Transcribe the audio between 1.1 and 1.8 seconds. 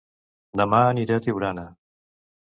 a Tiurana